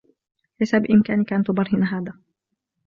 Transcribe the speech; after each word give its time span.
ليس 0.59 0.75
بإمكانك 0.75 1.33
أن 1.33 1.43
تبرهن 1.43 1.83
هذا 1.83 2.13